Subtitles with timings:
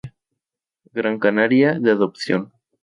[0.95, 2.51] Grancanaria de adopción.